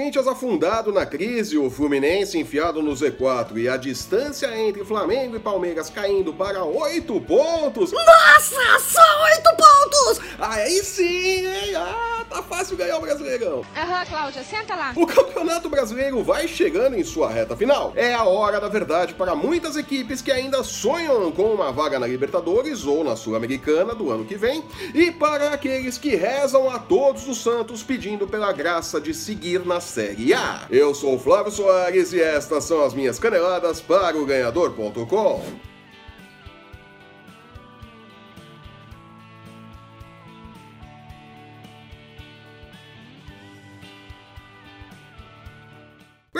[0.00, 5.38] Corinthians afundado na crise, o Fluminense enfiado no Z4 e a distância entre Flamengo e
[5.38, 7.92] Palmeiras caindo para oito pontos.
[7.92, 10.20] Nossa, só oito pontos!
[10.38, 11.74] Aí sim, hein?
[11.76, 13.62] Ah, tá fácil ganhar o Brasileirão.
[13.76, 14.92] Aham, Cláudia, senta lá.
[14.94, 17.92] O Campeonato Brasileiro vai chegando em sua reta final.
[17.96, 22.06] É a hora da verdade para muitas equipes que ainda sonham com uma vaga na
[22.06, 24.64] Libertadores ou na Sul-Americana do ano que vem,
[24.94, 29.80] e para aqueles que rezam a todos os santos pedindo pela graça de seguir na
[29.80, 30.66] Série A.
[30.70, 35.69] Eu sou o Flávio Soares e estas são as minhas caneladas para o ganhador.com.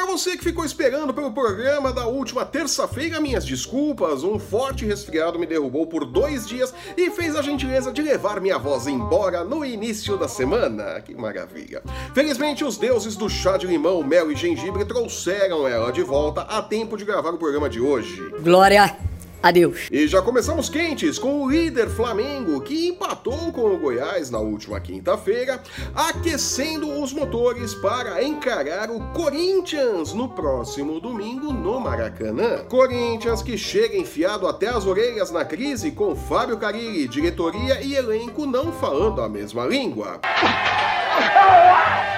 [0.01, 4.25] Para você que ficou esperando pelo programa da última terça-feira, minhas desculpas.
[4.25, 8.57] Um forte resfriado me derrubou por dois dias e fez a gentileza de levar minha
[8.57, 11.03] voz embora no início da semana.
[11.03, 11.83] Que maravilha.
[12.15, 16.63] Felizmente, os deuses do chá de limão, mel e gengibre trouxeram ela de volta a
[16.63, 18.27] tempo de gravar o programa de hoje.
[18.41, 19.10] Glória
[19.43, 19.89] Adeus.
[19.91, 24.79] E já começamos quentes com o líder Flamengo, que empatou com o Goiás na última
[24.81, 25.63] quinta-feira,
[25.95, 32.65] aquecendo os motores para encarar o Corinthians no próximo domingo no Maracanã.
[32.69, 38.45] Corinthians que chega enfiado até as orelhas na crise com Fábio Carilli, diretoria e elenco
[38.45, 40.21] não falando a mesma língua.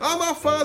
[0.00, 0.16] A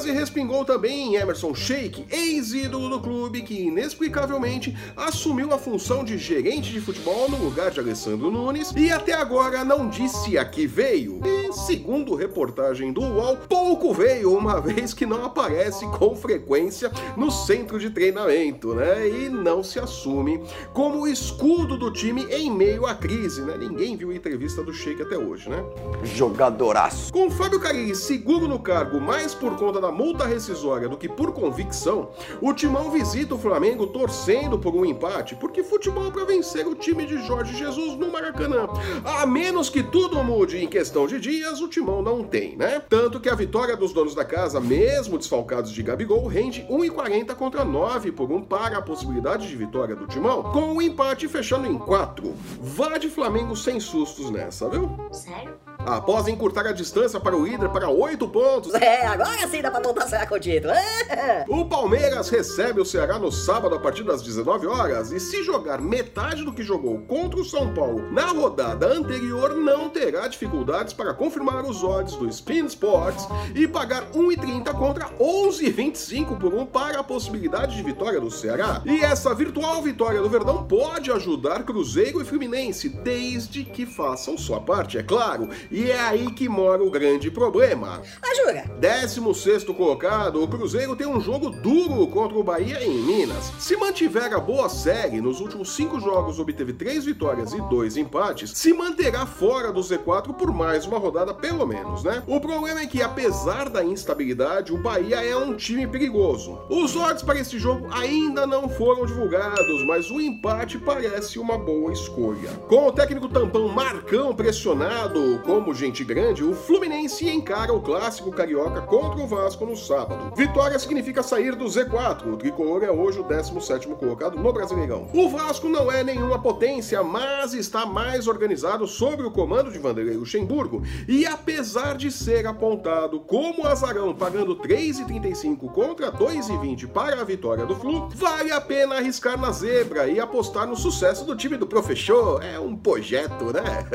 [0.03, 6.03] má fase respingou também em Emerson Sheik, ex-ídolo do clube que inexplicavelmente assumiu a função
[6.03, 10.43] de gerente de futebol no lugar de Alessandro Nunes e até agora não disse a
[10.43, 11.21] que veio.
[11.23, 17.31] E, segundo reportagem do UOL, pouco veio, uma vez que não aparece com frequência no
[17.31, 19.07] centro de treinamento, né?
[19.07, 20.43] E não se assume
[20.73, 23.55] como escudo do time em meio à crise, né?
[23.57, 25.63] Ninguém viu a entrevista do Sheik até hoje, né?
[26.03, 27.13] Jogadoraço.
[27.13, 31.31] Com Fábio Carilli seguro no cargo mais por conta da multa rescisória do que por
[31.31, 32.09] convicção,
[32.41, 36.75] o Timão visita o Flamengo torcendo por um empate, porque futebol é para vencer o
[36.75, 38.67] time de Jorge Jesus no Maracanã.
[39.05, 42.81] A menos que tudo mude em questão de dias, o Timão não tem, né?
[42.89, 47.63] Tanto que a vitória dos donos da casa, mesmo desfalcados de Gabigol, rende 1,40 contra
[47.63, 51.77] 9 por um para a possibilidade de vitória do Timão, com o empate fechando em
[51.77, 52.33] 4.
[52.61, 54.89] Vá de Flamengo sem sustos nessa, viu?
[55.11, 55.72] Sério?
[55.85, 59.81] Após encurtar a distância para o líder para 8 pontos, É, agora sim dá pra
[59.81, 60.73] voltar a sonhar com o título.
[60.73, 61.45] É.
[61.47, 65.81] o Palmeiras recebe o Ceará no sábado a partir das 19 horas e se jogar
[65.81, 71.13] metade do que jogou contra o São Paulo na rodada anterior, não terá dificuldades para
[71.13, 77.03] confirmar os odds do Spin Sports e pagar 1,30 contra 11,25 por um para a
[77.03, 78.81] possibilidade de vitória do Ceará.
[78.85, 84.59] E essa virtual vitória do Verdão pode ajudar Cruzeiro e Fluminense, desde que façam sua
[84.59, 85.49] parte, é claro.
[85.73, 87.99] E é aí que mora o grande problema.
[88.21, 88.65] Ah, jura?
[88.79, 93.51] 16 colocado, o Cruzeiro tem um jogo duro contra o Bahia em Minas.
[93.57, 98.51] Se mantiver a boa série, nos últimos cinco jogos obteve três vitórias e dois empates,
[98.51, 102.21] se manterá fora do Z4 por mais uma rodada, pelo menos, né?
[102.27, 106.59] O problema é que, apesar da instabilidade, o Bahia é um time perigoso.
[106.69, 111.91] Os odds para esse jogo ainda não foram divulgados, mas o empate parece uma boa
[111.91, 112.49] escolha.
[112.67, 118.81] Com o técnico tampão Marcão pressionado como gente grande, o Fluminense encara o clássico carioca
[118.81, 120.35] contra o Vasco no sábado.
[120.35, 122.33] Vitória significa sair do Z4.
[122.33, 125.07] O tricolor é hoje o 17 colocado no Brasileirão.
[125.13, 130.15] O Vasco não é nenhuma potência, mas está mais organizado sob o comando de Vanderlei
[130.15, 130.81] Luxemburgo.
[131.07, 137.75] E apesar de ser apontado como azarão pagando 3,35 contra 2,20 para a vitória do
[137.75, 142.43] Flu, vale a pena arriscar na zebra e apostar no sucesso do time do professor.
[142.43, 143.85] É um projeto, né?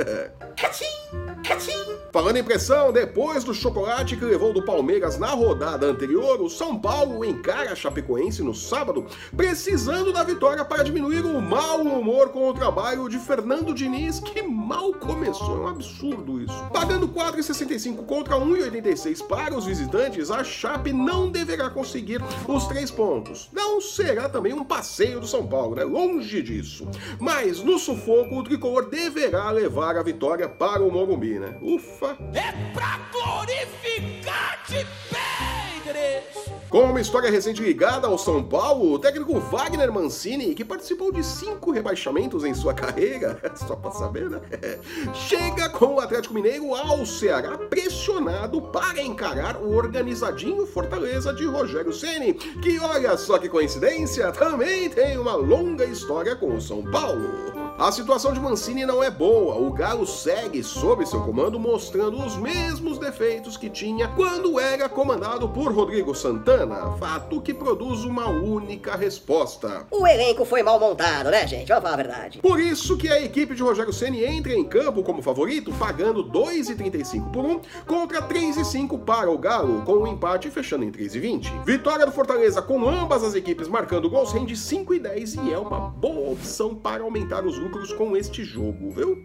[1.45, 1.98] Ka-ching!
[2.11, 6.79] Falando em pressão, depois do chocolate que levou do Palmeiras na rodada anterior, o São
[6.79, 9.05] Paulo encara a Chapecoense no sábado,
[9.37, 14.41] precisando da vitória para diminuir o mau humor com o trabalho de Fernando Diniz, que
[14.41, 15.59] mal começou.
[15.59, 16.65] É um absurdo isso.
[16.73, 23.51] Pagando 4,65 contra 1,86 para os visitantes, a Chape não deverá conseguir os três pontos.
[23.53, 25.85] Não será também um passeio do São Paulo, né?
[25.85, 26.89] Longe disso.
[27.21, 31.59] Mas no sufoco, o tricolor deverá levar a vitória para o Morumbi, né?
[31.61, 31.98] Ufa!
[32.07, 36.59] É pra glorificar-te, Pedres!
[36.71, 41.25] Com uma história recente ligada ao São Paulo, o técnico Wagner Mancini, que participou de
[41.25, 44.41] cinco rebaixamentos em sua carreira, só pra saber, né?
[45.15, 51.93] Chega com o Atlético Mineiro ao Ceará pressionado para encarar o organizadinho Fortaleza de Rogério
[51.93, 57.58] Ceni, que olha só que coincidência, também tem uma longa história com o São Paulo.
[57.79, 59.55] A situação de Mancini não é boa.
[59.55, 65.49] O Galo segue sob seu comando, mostrando os mesmos defeitos que tinha quando era comandado
[65.49, 66.97] por Rodrigo Santana.
[66.99, 69.87] Fato que produz uma única resposta.
[69.93, 71.69] O elenco foi mal montado, né, gente?
[71.69, 72.41] Vamos falar a verdade.
[72.41, 77.31] Por isso que a equipe de Rogério Ceni entra em campo como favorito, pagando 2,35
[77.31, 81.65] por 1 contra 3,5 para o Galo, com o um empate fechando em 3,20.
[81.65, 86.33] Vitória do Fortaleza com ambas as equipes marcando gols rende 5,10 e é uma boa
[86.33, 89.23] opção para aumentar os lucros com este jogo, viu?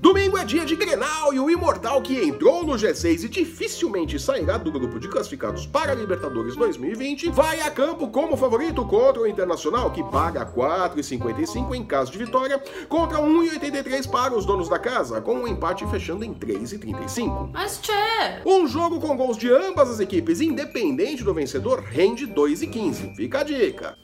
[0.00, 4.56] Domingo é dia de Grenal e o Imortal que entrou no G6 e dificilmente sairá
[4.56, 9.26] do grupo de classificados para a Libertadores 2020 vai a campo como favorito contra o
[9.26, 15.20] Internacional que paga 4,55 em caso de vitória contra 1,83 para os donos da casa,
[15.20, 17.50] com o um empate fechando em 3,35.
[17.52, 17.92] Mas tchê!
[18.46, 23.16] Um jogo com gols de ambas as equipes, independente do vencedor, rende 2,15.
[23.16, 23.98] Fica a dica.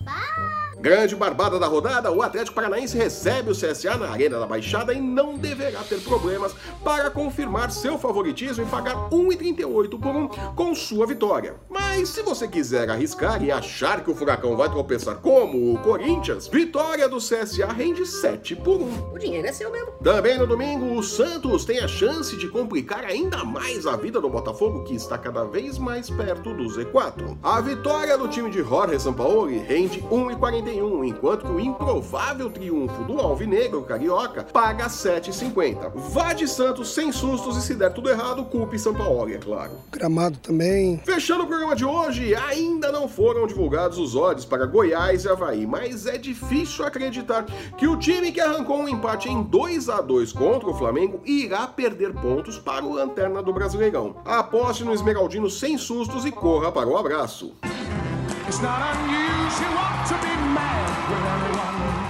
[0.84, 5.00] Grande barbada da rodada, o Atlético Paranaense recebe o CSA na Arena da Baixada e
[5.00, 6.54] não deverá ter problemas
[6.84, 11.54] para confirmar seu favoritismo e pagar 1,38 por 1 com sua vitória.
[11.96, 16.49] Mas se você quiser arriscar e achar que o Furacão vai tropeçar como o Corinthians,
[16.49, 19.12] vitória do CSA rende 7 por 1.
[19.14, 19.93] O dinheiro é seu mesmo.
[20.02, 24.29] Também no domingo, o Santos tem a chance de complicar ainda mais a vida do
[24.29, 27.38] Botafogo, que está cada vez mais perto do Z4.
[27.41, 33.20] A vitória do time de Jorge Sampaoli rende 1,41 enquanto que o improvável triunfo do
[33.20, 35.93] Alvinegro Carioca paga 7,50.
[35.94, 39.73] Vá de Santos sem sustos e se der tudo errado, culpe São Paulo, é claro.
[39.93, 41.00] Gramado também.
[41.05, 45.66] Fechando o programa de hoje, ainda não foram divulgados os odds para Goiás e Havaí,
[45.66, 47.44] mas é difícil acreditar
[47.76, 51.66] que o time que arrancou um empate em 2 a 2 contra o Flamengo irá
[51.66, 54.16] perder pontos para o Lanterna do Brasileirão.
[54.25, 57.52] Aposte no Esmeraldino sem sustos e corra para o abraço.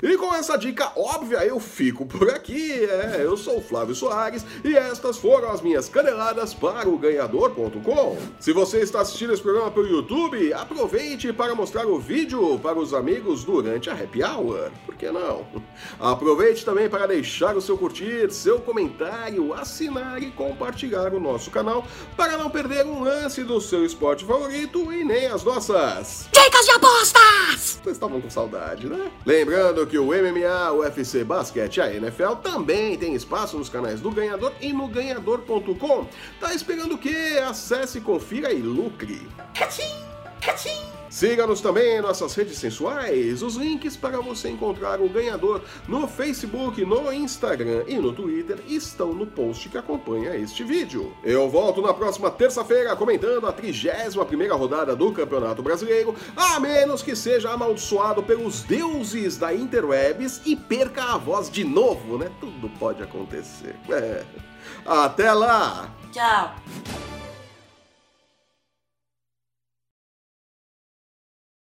[0.05, 2.73] E com essa dica óbvia, eu fico por aqui.
[2.85, 8.19] É, eu sou o Flávio Soares e estas foram as minhas caneladas para o ganhador.com.
[8.39, 12.93] Se você está assistindo esse programa pelo YouTube, aproveite para mostrar o vídeo para os
[12.93, 14.71] amigos durante a happy hour.
[14.85, 15.47] Por que não?
[15.99, 21.87] Aproveite também para deixar o seu curtir, seu comentário, assinar e compartilhar o nosso canal
[22.15, 26.29] para não perder um lance do seu esporte favorito e nem as nossas.
[26.35, 27.79] Dicas de apostas!
[27.81, 29.09] Vocês estavam com saudade, né?
[29.25, 34.01] Lembrando que o MMA, o UFC Basquete e a NFL também tem espaço nos canais
[34.01, 36.09] do Ganhador e no ganhador.com.
[36.41, 37.41] Tá esperando o quê?
[37.47, 39.29] Acesse, confira e lucre.
[41.15, 43.41] Siga-nos também em nossas redes sensuais.
[43.41, 49.15] Os links para você encontrar o ganhador no Facebook, no Instagram e no Twitter estão
[49.15, 51.15] no post que acompanha este vídeo.
[51.23, 57.15] Eu volto na próxima terça-feira comentando a 31ª rodada do Campeonato Brasileiro, a menos que
[57.15, 62.29] seja amaldiçoado pelos deuses da interwebs e perca a voz de novo, né?
[62.41, 63.77] Tudo pode acontecer.
[63.89, 64.25] É.
[64.85, 65.95] Até lá!
[66.11, 66.57] Tchau!